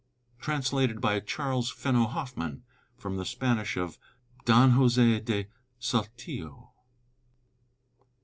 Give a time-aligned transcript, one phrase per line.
[0.39, 2.63] Translated by CHARLES FENNO HOFFMAN
[2.97, 3.99] from the Spanish of
[4.45, 5.45] DON JOSE DE
[5.77, 6.71] SALTILLO.